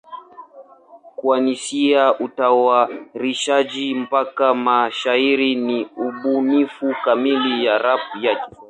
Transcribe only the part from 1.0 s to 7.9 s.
Kuanzia utayarishaji mpaka mashairi ni ubunifu kamili ya